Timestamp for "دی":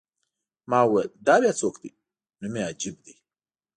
1.81-1.89, 3.05-3.13